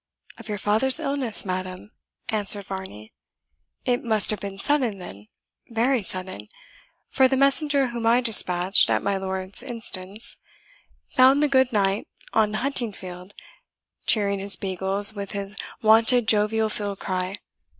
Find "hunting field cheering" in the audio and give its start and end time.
12.65-14.39